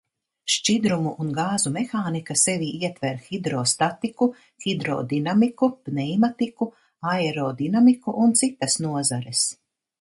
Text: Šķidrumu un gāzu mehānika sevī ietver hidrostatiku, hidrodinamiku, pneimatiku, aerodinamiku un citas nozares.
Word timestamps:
Šķidrumu 0.51 1.11
un 1.25 1.27
gāzu 1.39 1.71
mehānika 1.75 2.37
sevī 2.43 2.69
ietver 2.87 3.19
hidrostatiku, 3.27 4.29
hidrodinamiku, 4.67 5.71
pneimatiku, 5.91 6.71
aerodinamiku 7.15 8.21
un 8.27 8.39
citas 8.45 8.83
nozares. 8.89 9.49